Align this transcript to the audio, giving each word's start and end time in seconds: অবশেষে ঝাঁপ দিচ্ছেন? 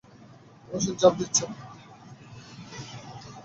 অবশেষে 0.67 0.99
ঝাঁপ 0.99 1.13
দিচ্ছেন? 1.19 1.49